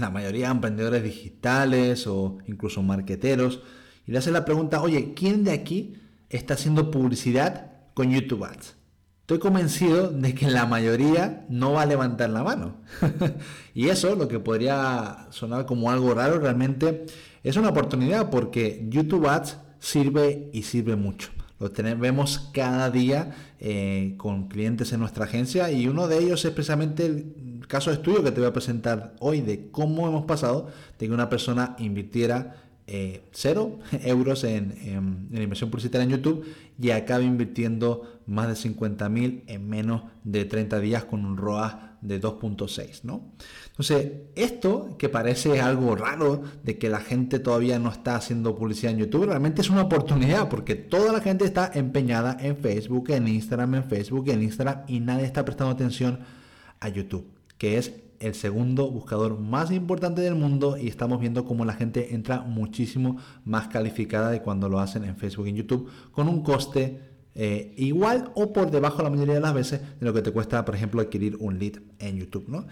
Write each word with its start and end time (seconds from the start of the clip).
la 0.00 0.10
mayoría 0.10 0.46
de 0.46 0.52
emprendedores 0.52 1.02
digitales 1.02 2.06
o 2.06 2.38
incluso 2.46 2.82
marqueteros, 2.82 3.60
y 4.06 4.12
le 4.12 4.18
haces 4.18 4.32
la 4.32 4.44
pregunta, 4.44 4.82
oye, 4.82 5.14
¿quién 5.14 5.44
de 5.44 5.52
aquí 5.52 5.96
está 6.28 6.54
haciendo 6.54 6.90
publicidad 6.90 7.72
con 7.94 8.10
YouTube 8.10 8.44
Ads? 8.44 8.76
Estoy 9.20 9.38
convencido 9.38 10.10
de 10.10 10.34
que 10.34 10.50
la 10.50 10.66
mayoría 10.66 11.46
no 11.48 11.74
va 11.74 11.82
a 11.82 11.86
levantar 11.86 12.30
la 12.30 12.42
mano. 12.42 12.78
y 13.74 13.88
eso, 13.88 14.16
lo 14.16 14.26
que 14.26 14.40
podría 14.40 15.28
sonar 15.30 15.66
como 15.66 15.90
algo 15.90 16.12
raro, 16.14 16.40
realmente 16.40 17.06
es 17.44 17.56
una 17.56 17.68
oportunidad 17.68 18.28
porque 18.30 18.86
YouTube 18.90 19.28
Ads 19.28 19.58
sirve 19.78 20.50
y 20.52 20.62
sirve 20.62 20.96
mucho. 20.96 21.30
Lo 21.60 21.70
tenemos, 21.70 22.00
vemos 22.00 22.50
cada 22.54 22.90
día 22.90 23.32
eh, 23.60 24.14
con 24.16 24.48
clientes 24.48 24.92
en 24.94 25.00
nuestra 25.00 25.26
agencia 25.26 25.70
y 25.70 25.86
uno 25.86 26.08
de 26.08 26.18
ellos 26.18 26.42
es 26.46 26.52
precisamente 26.52 27.04
el 27.04 27.66
caso 27.68 27.90
de 27.90 27.96
estudio 27.96 28.24
que 28.24 28.32
te 28.32 28.40
voy 28.40 28.48
a 28.48 28.52
presentar 28.54 29.14
hoy 29.20 29.42
de 29.42 29.70
cómo 29.70 30.08
hemos 30.08 30.24
pasado 30.24 30.68
de 30.98 31.06
que 31.06 31.12
una 31.12 31.28
persona 31.28 31.76
invirtiera 31.78 32.56
eh, 32.92 33.22
cero 33.30 33.78
euros 34.04 34.42
en, 34.42 35.28
inversión 35.30 35.70
publicitaria 35.70 36.04
en 36.04 36.10
YouTube 36.10 36.44
y 36.76 36.90
acabe 36.90 37.22
invirtiendo 37.22 38.20
más 38.26 38.48
de 38.48 38.56
50 38.56 39.08
mil 39.08 39.44
en 39.46 39.68
menos 39.68 40.02
de 40.24 40.44
30 40.44 40.80
días 40.80 41.04
con 41.04 41.24
un 41.24 41.36
ROAS 41.36 41.76
de 42.00 42.20
2.6, 42.20 43.04
¿no? 43.04 43.32
Entonces, 43.68 44.12
esto 44.34 44.96
que 44.98 45.08
parece 45.08 45.60
algo 45.60 45.94
raro 45.94 46.42
de 46.64 46.78
que 46.78 46.90
la 46.90 46.98
gente 46.98 47.38
todavía 47.38 47.78
no 47.78 47.90
está 47.90 48.16
haciendo 48.16 48.56
publicidad 48.56 48.92
en 48.92 48.98
YouTube, 48.98 49.26
realmente 49.26 49.60
es 49.60 49.70
una 49.70 49.82
oportunidad 49.82 50.48
porque 50.48 50.74
toda 50.74 51.12
la 51.12 51.20
gente 51.20 51.44
está 51.44 51.70
empeñada 51.72 52.36
en 52.40 52.56
Facebook, 52.56 53.10
en 53.10 53.28
Instagram, 53.28 53.76
en 53.76 53.84
Facebook, 53.84 54.30
en 54.30 54.42
Instagram 54.42 54.82
y 54.88 54.98
nadie 54.98 55.26
está 55.26 55.44
prestando 55.44 55.72
atención 55.72 56.18
a 56.80 56.88
YouTube, 56.88 57.26
que 57.60 57.76
es 57.76 57.92
el 58.20 58.34
segundo 58.34 58.90
buscador 58.90 59.38
más 59.38 59.70
importante 59.70 60.22
del 60.22 60.34
mundo 60.34 60.78
y 60.78 60.88
estamos 60.88 61.20
viendo 61.20 61.44
cómo 61.44 61.66
la 61.66 61.74
gente 61.74 62.14
entra 62.14 62.40
muchísimo 62.40 63.18
más 63.44 63.68
calificada 63.68 64.30
de 64.30 64.40
cuando 64.40 64.70
lo 64.70 64.80
hacen 64.80 65.04
en 65.04 65.18
Facebook 65.18 65.46
y 65.46 65.50
en 65.50 65.56
YouTube 65.56 65.90
con 66.10 66.26
un 66.26 66.42
coste 66.42 67.09
eh, 67.34 67.74
igual 67.76 68.32
o 68.34 68.52
por 68.52 68.70
debajo 68.70 69.02
la 69.02 69.10
mayoría 69.10 69.34
de 69.34 69.40
las 69.40 69.54
veces 69.54 69.80
de 69.98 70.06
lo 70.06 70.12
que 70.12 70.22
te 70.22 70.32
cuesta, 70.32 70.64
por 70.64 70.74
ejemplo, 70.74 71.00
adquirir 71.00 71.36
un 71.38 71.58
lead 71.58 71.74
en 71.98 72.18
YouTube, 72.18 72.48
¿no? 72.48 72.66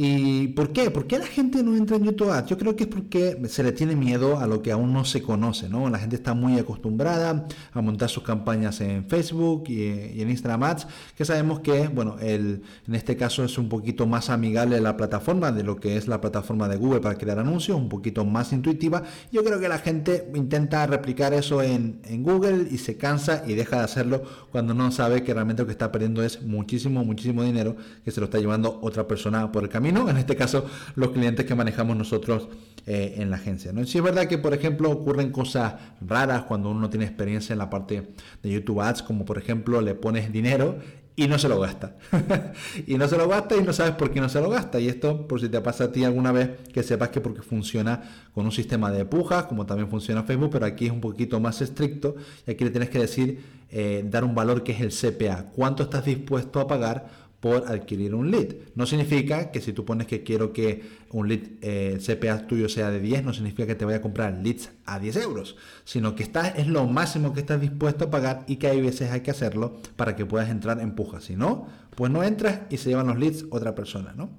¿Y 0.00 0.46
por 0.48 0.72
qué? 0.72 0.92
¿Por 0.92 1.08
qué 1.08 1.18
la 1.18 1.26
gente 1.26 1.60
no 1.64 1.74
entra 1.74 1.96
en 1.96 2.04
YouTube 2.04 2.30
Ads? 2.30 2.50
Yo 2.50 2.56
creo 2.56 2.76
que 2.76 2.84
es 2.84 2.88
porque 2.88 3.36
se 3.48 3.64
le 3.64 3.72
tiene 3.72 3.96
miedo 3.96 4.38
a 4.38 4.46
lo 4.46 4.62
que 4.62 4.70
aún 4.70 4.92
no 4.92 5.04
se 5.04 5.22
conoce, 5.22 5.68
¿no? 5.68 5.90
La 5.90 5.98
gente 5.98 6.14
está 6.14 6.34
muy 6.34 6.56
acostumbrada 6.56 7.48
a 7.72 7.80
montar 7.80 8.08
sus 8.08 8.22
campañas 8.22 8.80
en 8.80 9.06
Facebook 9.06 9.64
y, 9.66 10.20
en 10.20 10.30
Instagram 10.30 10.62
Ads, 10.62 10.86
que 11.16 11.24
sabemos 11.24 11.58
que, 11.58 11.88
bueno, 11.88 12.16
el, 12.20 12.62
en 12.86 12.94
este 12.94 13.16
caso 13.16 13.42
es 13.42 13.58
un 13.58 13.68
poquito 13.68 14.06
más 14.06 14.30
amigable 14.30 14.80
la 14.80 14.96
plataforma 14.96 15.50
de 15.50 15.64
lo 15.64 15.74
que 15.74 15.96
es 15.96 16.06
la 16.06 16.20
plataforma 16.20 16.68
de 16.68 16.76
Google 16.76 17.00
para 17.00 17.16
crear 17.16 17.40
anuncios, 17.40 17.76
un 17.76 17.88
poquito 17.88 18.24
más 18.24 18.52
intuitiva. 18.52 19.02
Yo 19.32 19.42
creo 19.42 19.58
que 19.58 19.68
la 19.68 19.78
gente 19.78 20.30
intenta 20.32 20.86
replicar 20.86 21.34
eso 21.34 21.60
en, 21.60 22.02
en 22.04 22.22
Google 22.22 22.68
y 22.70 22.78
se 22.78 22.96
cansa 22.96 23.42
y 23.48 23.54
deja 23.54 23.78
de 23.78 23.87
hacerlo 23.88 24.22
cuando 24.50 24.74
no 24.74 24.90
sabe 24.90 25.22
que 25.22 25.34
realmente 25.34 25.62
lo 25.62 25.66
que 25.66 25.72
está 25.72 25.90
perdiendo 25.90 26.22
es 26.22 26.42
muchísimo, 26.42 27.04
muchísimo 27.04 27.42
dinero 27.42 27.76
que 28.04 28.10
se 28.10 28.20
lo 28.20 28.26
está 28.26 28.38
llevando 28.38 28.78
otra 28.82 29.08
persona 29.08 29.50
por 29.52 29.62
el 29.62 29.68
camino 29.68 30.08
en 30.08 30.16
este 30.16 30.36
caso 30.36 30.66
los 30.94 31.10
clientes 31.10 31.46
que 31.46 31.54
manejamos 31.54 31.96
nosotros 31.96 32.48
eh, 32.86 33.16
en 33.18 33.30
la 33.30 33.36
agencia. 33.36 33.72
¿no? 33.72 33.84
Si 33.84 33.98
es 33.98 34.04
verdad 34.04 34.26
que, 34.26 34.38
por 34.38 34.54
ejemplo, 34.54 34.90
ocurren 34.90 35.30
cosas 35.30 35.74
raras 36.00 36.44
cuando 36.44 36.70
uno 36.70 36.80
no 36.80 36.90
tiene 36.90 37.04
experiencia 37.04 37.52
en 37.52 37.58
la 37.58 37.68
parte 37.68 38.14
de 38.42 38.50
YouTube 38.50 38.80
Ads, 38.80 39.02
como 39.02 39.24
por 39.24 39.36
ejemplo 39.36 39.80
le 39.80 39.94
pones 39.94 40.32
dinero 40.32 40.78
y 41.18 41.26
no 41.26 41.36
se 41.36 41.48
lo 41.48 41.58
gasta. 41.58 41.96
y 42.86 42.94
no 42.94 43.08
se 43.08 43.18
lo 43.18 43.26
gasta 43.26 43.56
y 43.56 43.62
no 43.64 43.72
sabes 43.72 43.96
por 43.96 44.12
qué 44.12 44.20
no 44.20 44.28
se 44.28 44.40
lo 44.40 44.48
gasta. 44.48 44.78
Y 44.78 44.86
esto, 44.86 45.26
por 45.26 45.40
si 45.40 45.48
te 45.48 45.60
pasa 45.60 45.84
a 45.84 45.92
ti 45.92 46.04
alguna 46.04 46.30
vez, 46.30 46.50
que 46.72 46.84
sepas 46.84 47.08
que 47.08 47.20
porque 47.20 47.42
funciona 47.42 48.00
con 48.32 48.44
un 48.44 48.52
sistema 48.52 48.92
de 48.92 49.04
pujas, 49.04 49.46
como 49.46 49.66
también 49.66 49.90
funciona 49.90 50.22
Facebook, 50.22 50.50
pero 50.52 50.64
aquí 50.64 50.86
es 50.86 50.92
un 50.92 51.00
poquito 51.00 51.40
más 51.40 51.60
estricto 51.60 52.14
y 52.46 52.52
aquí 52.52 52.62
le 52.62 52.70
tienes 52.70 52.88
que 52.88 53.00
decir, 53.00 53.42
eh, 53.68 54.04
dar 54.08 54.22
un 54.22 54.36
valor 54.36 54.62
que 54.62 54.70
es 54.70 54.80
el 54.80 54.92
CPA. 54.92 55.46
¿Cuánto 55.56 55.82
estás 55.82 56.04
dispuesto 56.04 56.60
a 56.60 56.68
pagar 56.68 57.08
por 57.40 57.70
adquirir 57.70 58.14
un 58.14 58.30
lead. 58.30 58.54
No 58.74 58.86
significa 58.86 59.50
que 59.50 59.60
si 59.60 59.72
tú 59.72 59.84
pones 59.84 60.06
que 60.06 60.22
quiero 60.22 60.52
que 60.52 60.82
un 61.10 61.28
lead 61.28 61.40
eh, 61.62 61.98
CPA 62.04 62.46
tuyo 62.46 62.68
sea 62.68 62.90
de 62.90 63.00
10, 63.00 63.24
no 63.24 63.32
significa 63.32 63.66
que 63.66 63.74
te 63.74 63.84
vaya 63.84 63.98
a 63.98 64.02
comprar 64.02 64.38
leads 64.42 64.70
a 64.86 64.98
10 64.98 65.16
euros, 65.16 65.56
sino 65.84 66.16
que 66.16 66.24
está, 66.24 66.48
es 66.48 66.66
lo 66.66 66.86
máximo 66.86 67.32
que 67.32 67.40
estás 67.40 67.60
dispuesto 67.60 68.06
a 68.06 68.10
pagar 68.10 68.44
y 68.48 68.56
que 68.56 68.66
hay 68.66 68.80
veces 68.80 69.10
hay 69.10 69.20
que 69.20 69.30
hacerlo 69.30 69.76
para 69.96 70.16
que 70.16 70.26
puedas 70.26 70.50
entrar 70.50 70.80
en 70.80 70.94
puja. 70.94 71.20
Si 71.20 71.36
no, 71.36 71.68
pues 71.94 72.10
no 72.10 72.24
entras 72.24 72.62
y 72.70 72.76
se 72.76 72.90
llevan 72.90 73.06
los 73.06 73.18
leads 73.18 73.46
otra 73.50 73.74
persona, 73.74 74.14
¿no? 74.16 74.30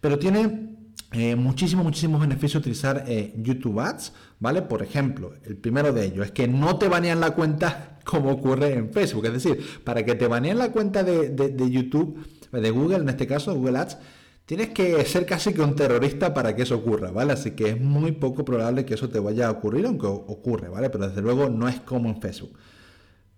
Pero 0.00 0.18
tiene 0.18 0.76
eh, 1.12 1.36
muchísimos, 1.36 1.84
muchísimos 1.84 2.20
beneficios 2.20 2.60
utilizar 2.60 3.04
eh, 3.06 3.34
YouTube 3.36 3.80
Ads, 3.80 4.12
¿vale? 4.40 4.62
Por 4.62 4.82
ejemplo, 4.82 5.34
el 5.44 5.56
primero 5.56 5.92
de 5.92 6.04
ellos 6.04 6.26
es 6.26 6.32
que 6.32 6.48
no 6.48 6.78
te 6.78 6.88
banean 6.88 7.20
la 7.20 7.30
cuenta 7.30 7.98
como 8.04 8.30
ocurre 8.30 8.74
en 8.74 8.92
Facebook. 8.92 9.24
Es 9.26 9.32
decir, 9.32 9.58
para 9.84 10.04
que 10.04 10.14
te 10.14 10.26
baneen 10.26 10.58
la 10.58 10.70
cuenta 10.70 11.02
de, 11.02 11.30
de 11.30 11.70
YouTube, 11.70 12.18
de 12.52 12.70
Google, 12.70 12.98
en 12.98 13.08
este 13.08 13.26
caso, 13.26 13.54
Google 13.54 13.78
Ads, 13.78 13.98
tienes 14.44 14.70
que 14.70 15.04
ser 15.04 15.26
casi 15.26 15.54
que 15.54 15.62
un 15.62 15.74
terrorista 15.74 16.34
para 16.34 16.54
que 16.54 16.62
eso 16.62 16.76
ocurra, 16.76 17.10
¿vale? 17.10 17.32
Así 17.32 17.52
que 17.52 17.70
es 17.70 17.80
muy 17.80 18.12
poco 18.12 18.44
probable 18.44 18.84
que 18.84 18.94
eso 18.94 19.08
te 19.08 19.18
vaya 19.18 19.48
a 19.48 19.50
ocurrir, 19.50 19.86
aunque 19.86 20.06
ocurre, 20.06 20.68
¿vale? 20.68 20.90
Pero 20.90 21.08
desde 21.08 21.22
luego 21.22 21.48
no 21.48 21.68
es 21.68 21.80
como 21.80 22.08
en 22.08 22.20
Facebook. 22.20 22.52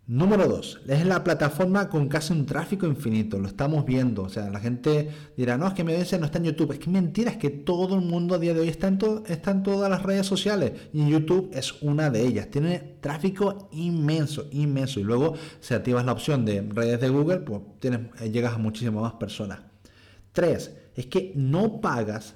Número 0.07 0.47
2, 0.47 0.83
es 0.87 1.07
la 1.07 1.25
plataforma 1.25 1.89
con 1.89 2.09
casi 2.09 2.35
un 2.35 2.45
tráfico 2.45 2.87
infinito, 2.87 3.39
lo 3.39 3.49
estamos 3.49 3.87
viendo, 3.87 4.25
o 4.25 4.29
sea, 4.29 4.51
la 4.51 4.61
gente 4.61 5.09
dirá, 5.35 5.57
no, 5.57 5.67
es 5.67 5.73
que 5.73 5.83
mi 5.83 5.93
audiencia 5.93 6.19
no 6.19 6.27
está 6.27 6.37
en 6.37 6.45
YouTube, 6.45 6.73
es 6.73 6.79
que 6.79 6.91
mentira, 6.91 7.31
es 7.31 7.39
que 7.39 7.49
todo 7.49 7.95
el 7.95 8.03
mundo 8.03 8.35
a 8.35 8.39
día 8.39 8.53
de 8.53 8.61
hoy 8.61 8.69
está 8.69 8.89
en, 8.89 8.99
está 9.27 9.53
en 9.53 9.63
todas 9.63 9.89
las 9.89 10.03
redes 10.03 10.27
sociales 10.27 10.73
y 10.93 11.09
YouTube 11.09 11.49
es 11.55 11.81
una 11.81 12.11
de 12.11 12.21
ellas, 12.21 12.51
tiene 12.51 12.99
tráfico 13.01 13.71
inmenso, 13.73 14.47
inmenso, 14.53 15.01
y 15.01 15.05
luego 15.05 15.37
si 15.61 15.73
activas 15.73 16.05
la 16.05 16.13
opción 16.13 16.45
de 16.45 16.61
redes 16.61 17.01
de 17.01 17.09
Google, 17.09 17.39
pues 17.39 17.63
tienes, 17.81 18.01
eh, 18.21 18.31
llegas 18.31 18.53
a 18.53 18.59
muchísimas 18.59 19.01
más 19.01 19.15
personas. 19.15 19.61
3, 20.33 20.71
es 20.97 21.07
que 21.07 21.33
no 21.35 21.81
pagas 21.81 22.35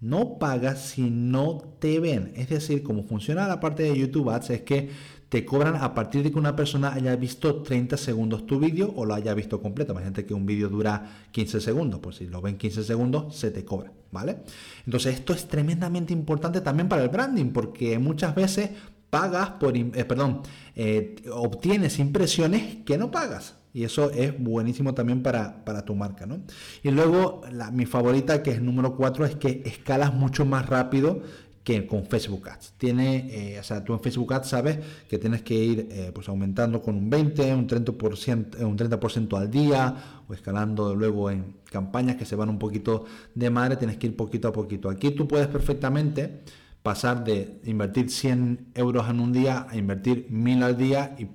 no 0.00 0.38
pagas 0.38 0.80
si 0.80 1.10
no 1.10 1.58
te 1.80 1.98
ven. 1.98 2.32
Es 2.36 2.48
decir, 2.48 2.82
como 2.82 3.02
funciona 3.02 3.48
la 3.48 3.60
parte 3.60 3.82
de 3.82 3.98
YouTube 3.98 4.30
Ads 4.30 4.50
es 4.50 4.62
que 4.62 4.90
te 5.28 5.44
cobran 5.44 5.76
a 5.76 5.94
partir 5.94 6.22
de 6.22 6.32
que 6.32 6.38
una 6.38 6.56
persona 6.56 6.94
haya 6.94 7.14
visto 7.16 7.62
30 7.62 7.96
segundos 7.96 8.46
tu 8.46 8.58
vídeo 8.58 8.92
o 8.96 9.04
lo 9.04 9.14
haya 9.14 9.34
visto 9.34 9.60
completo. 9.60 9.92
Imagínate 9.92 10.24
que 10.24 10.34
un 10.34 10.46
vídeo 10.46 10.68
dura 10.68 11.26
15 11.32 11.60
segundos, 11.60 12.00
pues 12.00 12.16
si 12.16 12.26
lo 12.26 12.40
ven 12.40 12.56
15 12.56 12.82
segundos 12.82 13.36
se 13.36 13.50
te 13.50 13.64
cobra, 13.64 13.92
¿vale? 14.10 14.38
Entonces 14.86 15.14
esto 15.14 15.34
es 15.34 15.46
tremendamente 15.46 16.12
importante 16.12 16.60
también 16.60 16.88
para 16.88 17.02
el 17.02 17.10
branding 17.10 17.50
porque 17.52 17.98
muchas 17.98 18.34
veces 18.34 18.70
pagas 19.10 19.50
por, 19.50 19.76
eh, 19.76 19.84
perdón, 20.04 20.42
eh, 20.74 21.16
obtienes 21.32 21.98
impresiones 21.98 22.84
que 22.84 22.96
no 22.96 23.10
pagas. 23.10 23.56
Y 23.74 23.84
eso 23.84 24.10
es 24.10 24.36
buenísimo 24.38 24.94
también 24.94 25.22
para, 25.22 25.64
para 25.64 25.84
tu 25.84 25.94
marca, 25.94 26.26
¿no? 26.26 26.40
Y 26.82 26.90
luego 26.90 27.42
mi 27.72 27.84
favorita, 27.84 28.42
que 28.42 28.52
es 28.52 28.62
número 28.62 28.96
4, 28.96 29.26
es 29.26 29.36
que 29.36 29.62
escalas 29.66 30.14
mucho 30.14 30.46
más 30.46 30.66
rápido 30.66 31.22
que 31.68 31.86
con 31.86 32.06
Facebook 32.06 32.48
Ads. 32.48 32.72
Tiene, 32.78 33.28
eh, 33.30 33.60
o 33.60 33.62
sea, 33.62 33.84
tú 33.84 33.92
en 33.92 34.00
Facebook 34.00 34.32
Ads 34.32 34.48
sabes 34.48 34.78
que 35.06 35.18
tienes 35.18 35.42
que 35.42 35.54
ir 35.54 35.88
eh, 35.90 36.10
pues 36.14 36.26
aumentando 36.30 36.80
con 36.80 36.96
un 36.96 37.10
20, 37.10 37.54
un 37.54 37.68
30%, 37.68 38.62
un 38.64 38.78
30% 38.78 39.38
al 39.38 39.50
día 39.50 40.22
o 40.26 40.32
escalando 40.32 40.94
luego 40.94 41.30
en 41.30 41.56
campañas 41.70 42.16
que 42.16 42.24
se 42.24 42.36
van 42.36 42.48
un 42.48 42.58
poquito 42.58 43.04
de 43.34 43.50
madre, 43.50 43.76
tienes 43.76 43.98
que 43.98 44.06
ir 44.06 44.16
poquito 44.16 44.48
a 44.48 44.52
poquito. 44.52 44.88
Aquí 44.88 45.10
tú 45.10 45.28
puedes 45.28 45.46
perfectamente 45.48 46.40
pasar 46.82 47.22
de 47.22 47.60
invertir 47.64 48.10
100 48.10 48.68
euros 48.74 49.10
en 49.10 49.20
un 49.20 49.30
día 49.30 49.66
a 49.68 49.76
invertir 49.76 50.26
1000 50.30 50.62
al 50.62 50.78
día 50.78 51.16
y 51.18 51.26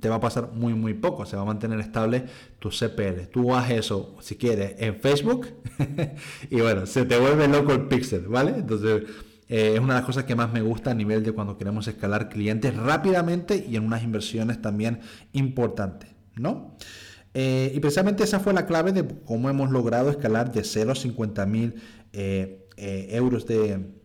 te 0.00 0.08
va 0.08 0.16
a 0.16 0.20
pasar 0.20 0.50
muy 0.52 0.74
muy 0.74 0.94
poco, 0.94 1.26
se 1.26 1.36
va 1.36 1.42
a 1.42 1.44
mantener 1.44 1.78
estable 1.78 2.24
tu 2.58 2.70
CPL. 2.70 3.28
Tú 3.30 3.54
haces 3.54 3.78
eso, 3.78 4.16
si 4.18 4.34
quieres, 4.34 4.74
en 4.78 4.96
Facebook 4.96 5.46
y 6.50 6.60
bueno, 6.60 6.86
se 6.86 7.04
te 7.04 7.16
vuelve 7.20 7.46
loco 7.46 7.72
el 7.72 7.86
pixel, 7.86 8.22
¿vale? 8.22 8.54
Entonces 8.56 9.04
eh, 9.48 9.72
es 9.74 9.80
una 9.80 9.94
de 9.94 10.00
las 10.00 10.06
cosas 10.06 10.24
que 10.24 10.34
más 10.34 10.52
me 10.52 10.60
gusta 10.60 10.90
a 10.90 10.94
nivel 10.94 11.22
de 11.22 11.32
cuando 11.32 11.56
queremos 11.56 11.86
escalar 11.88 12.28
clientes 12.28 12.76
rápidamente 12.76 13.64
y 13.68 13.76
en 13.76 13.84
unas 13.84 14.02
inversiones 14.02 14.60
también 14.60 15.00
importantes, 15.32 16.10
¿no? 16.34 16.76
Eh, 17.34 17.72
y 17.74 17.80
precisamente 17.80 18.24
esa 18.24 18.40
fue 18.40 18.54
la 18.54 18.66
clave 18.66 18.92
de 18.92 19.06
cómo 19.24 19.50
hemos 19.50 19.70
logrado 19.70 20.10
escalar 20.10 20.52
de 20.52 20.64
0 20.64 20.92
a 20.92 20.94
50 20.94 21.46
mil 21.46 21.74
eh, 22.12 22.66
euros 22.76 23.46
de, 23.46 23.95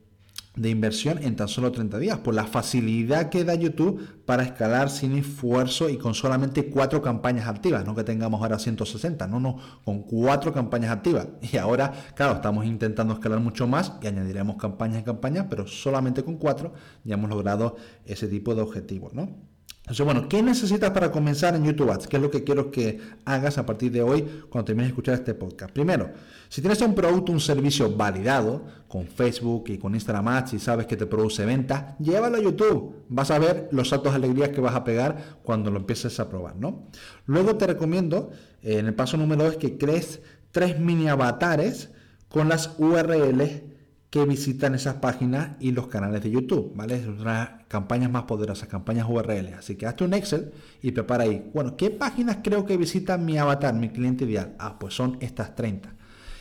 de 0.55 0.69
inversión 0.69 1.17
en 1.23 1.35
tan 1.35 1.47
solo 1.47 1.71
30 1.71 1.97
días, 1.97 2.19
por 2.19 2.33
la 2.35 2.45
facilidad 2.45 3.29
que 3.29 3.45
da 3.45 3.55
YouTube 3.55 4.05
para 4.25 4.43
escalar 4.43 4.89
sin 4.89 5.13
esfuerzo 5.13 5.89
y 5.89 5.97
con 5.97 6.13
solamente 6.13 6.69
cuatro 6.69 7.01
campañas 7.01 7.47
activas, 7.47 7.85
no 7.85 7.95
que 7.95 8.03
tengamos 8.03 8.41
ahora 8.41 8.59
160, 8.59 9.27
no, 9.27 9.39
no, 9.39 9.57
con 9.85 10.03
cuatro 10.03 10.53
campañas 10.53 10.91
activas. 10.91 11.27
Y 11.51 11.57
ahora, 11.57 11.91
claro, 12.15 12.35
estamos 12.35 12.65
intentando 12.65 13.13
escalar 13.13 13.39
mucho 13.39 13.67
más 13.67 13.93
y 14.01 14.07
añadiremos 14.07 14.55
campañas 14.57 15.01
y 15.01 15.03
campañas, 15.03 15.47
pero 15.49 15.67
solamente 15.67 16.23
con 16.23 16.37
cuatro 16.37 16.73
ya 17.03 17.15
hemos 17.15 17.29
logrado 17.29 17.75
ese 18.05 18.27
tipo 18.27 18.55
de 18.55 18.61
objetivos, 18.61 19.13
¿no? 19.13 19.50
Entonces, 19.91 20.05
bueno, 20.05 20.29
¿qué 20.29 20.41
necesitas 20.41 20.91
para 20.91 21.11
comenzar 21.11 21.53
en 21.53 21.65
YouTube 21.65 21.91
Ads? 21.91 22.07
¿Qué 22.07 22.15
es 22.15 22.23
lo 22.23 22.31
que 22.31 22.45
quiero 22.45 22.71
que 22.71 23.01
hagas 23.25 23.57
a 23.57 23.65
partir 23.65 23.91
de 23.91 24.01
hoy 24.01 24.25
cuando 24.49 24.67
termines 24.67 24.87
de 24.87 24.91
escuchar 24.91 25.15
este 25.15 25.33
podcast? 25.33 25.73
Primero, 25.73 26.11
si 26.47 26.61
tienes 26.61 26.81
un 26.81 26.95
producto, 26.95 27.33
un 27.33 27.41
servicio 27.41 27.93
validado 27.93 28.63
con 28.87 29.05
Facebook 29.05 29.65
y 29.67 29.77
con 29.77 29.93
Instagram 29.93 30.29
Ads 30.29 30.53
y 30.53 30.59
sabes 30.59 30.85
que 30.87 30.95
te 30.95 31.07
produce 31.07 31.43
ventas, 31.45 31.97
llévalo 31.99 32.37
a 32.37 32.39
YouTube. 32.39 33.03
Vas 33.09 33.31
a 33.31 33.39
ver 33.39 33.67
los 33.73 33.89
saltos 33.89 34.13
de 34.13 34.15
alegría 34.15 34.53
que 34.53 34.61
vas 34.61 34.75
a 34.75 34.85
pegar 34.85 35.39
cuando 35.43 35.69
lo 35.69 35.79
empieces 35.79 36.17
a 36.21 36.29
probar, 36.29 36.55
¿no? 36.55 36.87
Luego 37.25 37.57
te 37.57 37.67
recomiendo, 37.67 38.31
eh, 38.63 38.77
en 38.77 38.85
el 38.85 38.93
paso 38.93 39.17
número 39.17 39.43
2, 39.43 39.57
que 39.57 39.77
crees 39.77 40.21
tres 40.51 40.79
mini 40.79 41.09
avatares 41.09 41.89
con 42.29 42.47
las 42.47 42.75
URLs 42.77 43.70
que 44.11 44.25
visitan 44.25 44.75
esas 44.75 44.95
páginas 44.95 45.55
y 45.61 45.71
los 45.71 45.87
canales 45.87 46.21
de 46.21 46.29
YouTube, 46.29 46.73
¿vale? 46.75 46.95
Es 46.95 47.07
una 47.07 47.63
campañas 47.69 48.11
más 48.11 48.23
poderosas, 48.23 48.67
campañas 48.67 49.07
URL. 49.09 49.53
Así 49.57 49.75
que 49.75 49.85
hazte 49.87 50.03
un 50.03 50.13
Excel 50.13 50.51
y 50.81 50.91
prepara 50.91 51.23
ahí. 51.23 51.49
Bueno, 51.53 51.77
¿qué 51.77 51.89
páginas 51.89 52.39
creo 52.43 52.65
que 52.65 52.75
visitan 52.75 53.25
mi 53.25 53.37
avatar, 53.37 53.73
mi 53.73 53.87
cliente 53.87 54.25
ideal? 54.25 54.53
Ah, 54.59 54.77
pues 54.77 54.93
son 54.93 55.17
estas 55.21 55.55
30. 55.55 55.95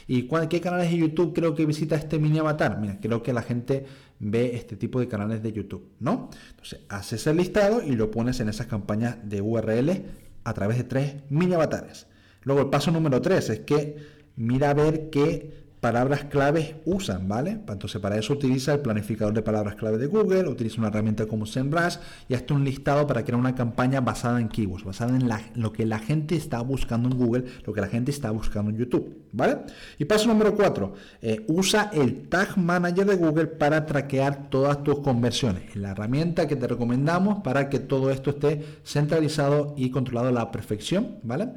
¿Y 0.09 0.29
qué 0.49 0.61
canales 0.61 0.91
de 0.91 0.97
YouTube 0.97 1.33
creo 1.33 1.55
que 1.55 1.65
visita 1.65 1.95
este 1.95 2.19
mini 2.19 2.41
avatar? 2.41 2.81
Mira, 2.81 2.99
creo 3.01 3.23
que 3.23 3.33
la 3.33 3.43
gente 3.43 3.87
ve 4.19 4.57
este 4.57 4.77
tipo 4.77 4.99
de 4.99 5.07
canales 5.07 5.41
de 5.41 5.53
YouTube, 5.53 5.93
¿no? 6.01 6.31
Entonces, 6.51 6.81
haces 6.89 7.25
el 7.29 7.37
listado 7.37 7.85
y 7.85 7.93
lo 7.93 8.11
pones 8.11 8.41
en 8.41 8.49
esas 8.49 8.67
campañas 8.67 9.19
de 9.23 9.41
URL 9.41 10.03
a 10.43 10.53
través 10.53 10.77
de 10.79 10.85
tres 10.85 11.15
mini 11.31 11.55
avatares. 11.55 12.09
Luego, 12.43 12.63
el 12.63 12.71
paso 12.71 12.91
número 12.91 13.23
3 13.23 13.51
es 13.51 13.61
que 13.61 13.97
mira 14.35 14.71
a 14.71 14.75
ver 14.75 15.11
qué 15.11 15.60
palabras 15.81 16.25
claves 16.25 16.75
usan, 16.85 17.27
¿vale? 17.27 17.59
Entonces 17.67 18.01
para 18.01 18.19
eso 18.19 18.35
utiliza 18.35 18.75
el 18.75 18.81
planificador 18.81 19.33
de 19.33 19.43
palabras 19.43 19.77
clave 19.77 19.97
de 19.99 20.07
Google, 20.07 20.47
utiliza 20.47 20.79
una 20.79 20.89
herramienta 20.89 21.27
como 21.27 21.47
SEMrush 21.47 21.97
y 22.29 22.35
hasta 22.35 22.55
un 22.55 22.65
listado 22.65 23.07
para 23.07 23.25
crear 23.25 23.39
una 23.39 23.55
campaña 23.55 24.01
basada 24.01 24.41
en 24.41 24.49
keywords, 24.49 24.85
basada 24.85 25.17
en 25.17 25.29
lo 25.55 25.73
que 25.73 25.87
la 25.87 25.99
gente 25.99 26.37
está 26.37 26.61
buscando 26.61 27.09
en 27.09 27.17
Google, 27.17 27.45
lo 27.67 27.73
que 27.73 27.81
la 27.81 27.89
gente 27.89 28.11
está 28.11 28.31
buscando 28.31 28.71
en 28.71 28.77
YouTube, 28.77 29.25
¿vale? 29.33 29.59
Y 29.99 30.05
paso 30.05 30.29
número 30.29 30.55
4, 30.55 30.93
eh, 31.23 31.45
usa 31.49 31.91
el 31.95 32.29
Tag 32.29 32.59
Manager 32.59 33.07
de 33.07 33.17
Google 33.17 33.47
para 33.47 33.87
traquear 33.87 34.51
todas 34.51 34.83
tus 34.85 35.01
conversiones, 35.01 35.75
la 35.77 35.93
herramienta 35.93 36.47
que 36.47 36.57
te 36.57 36.67
recomendamos 36.67 37.43
para 37.43 37.71
que 37.71 37.79
todo 37.79 38.11
esto 38.11 38.31
esté 38.31 38.63
centralizado 38.85 39.75
y 39.79 39.91
controlado 39.91 40.29
a 40.29 40.33
la 40.33 40.51
perfección, 40.51 41.19
¿vale? 41.23 41.49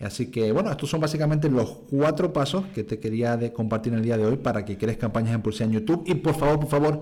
Así 0.00 0.30
que 0.30 0.52
bueno, 0.52 0.70
estos 0.70 0.88
son 0.88 1.00
básicamente 1.00 1.48
los 1.48 1.70
cuatro 1.90 2.32
pasos 2.32 2.66
que 2.74 2.84
te 2.84 3.00
quería 3.00 3.36
de 3.36 3.52
compartir 3.52 3.92
en 3.92 3.98
el 3.98 4.04
día 4.04 4.16
de 4.16 4.26
hoy 4.26 4.36
para 4.36 4.64
que 4.64 4.78
crees 4.78 4.96
campañas 4.96 5.34
en 5.34 5.42
publicidad 5.42 5.68
en 5.68 5.80
YouTube. 5.80 6.04
Y 6.06 6.14
por 6.14 6.36
favor, 6.36 6.60
por 6.60 6.68
favor, 6.68 7.00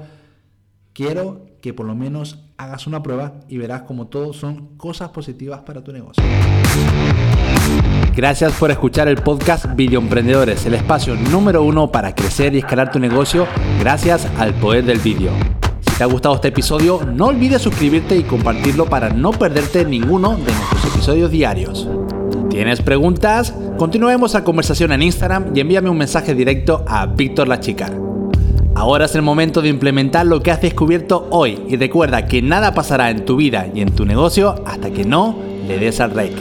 quiero 0.94 1.46
que 1.60 1.75
por 1.75 1.84
lo 1.84 1.94
menos 1.94 2.38
hagas 2.56 2.87
una 2.87 3.02
prueba 3.02 3.40
y 3.48 3.58
verás 3.58 3.82
como 3.82 4.06
todo 4.06 4.32
son 4.32 4.78
cosas 4.78 5.10
positivas 5.10 5.60
para 5.60 5.84
tu 5.84 5.93
negocio. 5.93 6.25
Gracias 8.14 8.54
por 8.54 8.70
escuchar 8.70 9.08
el 9.08 9.16
podcast 9.16 9.66
Video 9.76 10.00
Emprendedores, 10.00 10.64
el 10.64 10.72
espacio 10.72 11.16
número 11.16 11.62
uno 11.62 11.92
para 11.92 12.14
crecer 12.14 12.54
y 12.54 12.58
escalar 12.58 12.90
tu 12.90 12.99
negocio 12.99 13.46
gracias 13.78 14.25
al 14.38 14.54
poder 14.54 14.87
del 14.87 15.00
vídeo. 15.00 15.32
Si 15.81 15.99
te 15.99 16.02
ha 16.02 16.06
gustado 16.06 16.37
este 16.37 16.49
episodio, 16.49 17.02
no 17.04 17.26
olvides 17.26 17.60
suscribirte 17.60 18.16
y 18.16 18.22
compartirlo 18.22 18.87
para 18.87 19.10
no 19.10 19.32
perderte 19.32 19.84
ninguno 19.84 20.31
de 20.31 20.52
nuestros 20.52 20.94
episodios 20.94 21.31
diarios. 21.31 21.87
¿Tienes 22.56 22.80
preguntas? 22.80 23.52
Continuemos 23.76 24.32
la 24.32 24.42
conversación 24.42 24.90
en 24.90 25.02
Instagram 25.02 25.54
y 25.54 25.60
envíame 25.60 25.90
un 25.90 25.98
mensaje 25.98 26.34
directo 26.34 26.86
a 26.88 27.04
Víctor 27.04 27.48
La 27.48 27.60
Chica. 27.60 27.92
Ahora 28.74 29.04
es 29.04 29.14
el 29.14 29.20
momento 29.20 29.60
de 29.60 29.68
implementar 29.68 30.24
lo 30.24 30.42
que 30.42 30.50
has 30.50 30.62
descubierto 30.62 31.28
hoy 31.32 31.60
y 31.68 31.76
recuerda 31.76 32.24
que 32.24 32.40
nada 32.40 32.72
pasará 32.72 33.10
en 33.10 33.26
tu 33.26 33.36
vida 33.36 33.68
y 33.74 33.82
en 33.82 33.94
tu 33.94 34.06
negocio 34.06 34.54
hasta 34.64 34.88
que 34.90 35.04
no 35.04 35.36
le 35.68 35.78
des 35.78 36.00
al 36.00 36.12
rey. 36.12 36.34